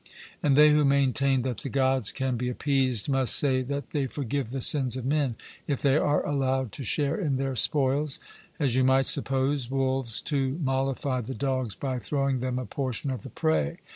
[0.41, 4.49] And they who maintain that the Gods can be appeased must say that they forgive
[4.49, 5.35] the sins of men,
[5.67, 8.19] if they are allowed to share in their spoils;
[8.59, 13.21] as you might suppose wolves to mollify the dogs by throwing them a portion of
[13.21, 13.77] the prey.